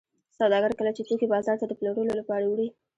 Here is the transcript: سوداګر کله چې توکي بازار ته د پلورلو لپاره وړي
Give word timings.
سوداګر 0.37 0.71
کله 0.79 0.91
چې 0.95 1.05
توکي 1.07 1.27
بازار 1.33 1.55
ته 1.61 1.65
د 1.67 1.73
پلورلو 1.79 2.13
لپاره 2.19 2.43
وړي 2.47 2.67